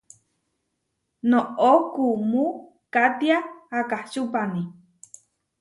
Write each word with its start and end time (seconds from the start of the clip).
Noʼó 1.29 1.71
kuumú 1.93 2.43
katiá 2.93 3.37
akáʼčupani. 3.77 4.61